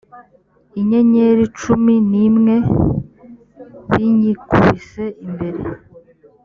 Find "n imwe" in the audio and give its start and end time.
2.09-2.55